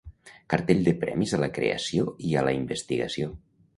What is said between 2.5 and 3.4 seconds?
investigació.